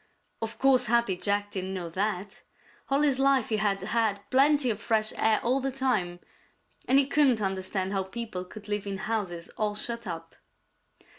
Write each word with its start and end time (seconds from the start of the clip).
Of 0.41 0.57
course 0.57 0.87
Happy 0.87 1.15
Jack 1.15 1.51
didn't 1.51 1.75
know 1.75 1.87
that. 1.89 2.41
All 2.89 3.03
his 3.03 3.19
life 3.19 3.49
he 3.49 3.57
had 3.57 3.83
had 3.83 4.27
plenty 4.31 4.71
of 4.71 4.81
fresh 4.81 5.13
air 5.15 5.39
all 5.43 5.59
the 5.59 5.69
time, 5.71 6.19
and 6.87 6.95
be 6.97 7.05
couldn't 7.05 7.39
understand 7.39 7.91
how 7.93 8.01
people 8.01 8.43
could 8.43 8.67
live 8.67 8.87
in 8.87 8.97
houses 8.97 9.49
all 9.57 9.75
shut 9.75 10.07
up. 10.07 10.35